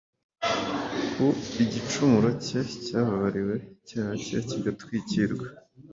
ko 1.13 1.27
igicumuro 1.63 2.29
cye 2.45 2.59
cyababariwe, 2.83 3.55
icyaha 3.77 4.13
cye 4.25 4.37
kigatwikirwa. 4.49 5.45